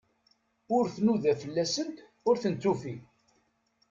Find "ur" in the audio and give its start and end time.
0.75-0.85, 2.29-2.35